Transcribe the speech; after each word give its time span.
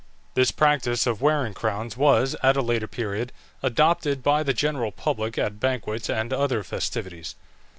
This 0.33 0.49
practice 0.49 1.05
of 1.05 1.21
wearing 1.21 1.53
crowns 1.53 1.95
was, 1.95 2.35
at 2.41 2.57
a 2.57 2.63
later 2.63 2.87
period, 2.87 3.31
adopted 3.61 4.23
by 4.23 4.41
the 4.41 4.51
general 4.51 4.91
public 4.91 5.37
at 5.37 5.59
banquets 5.59 6.09
and 6.09 6.33
other 6.33 6.63
festivities. 6.63 7.35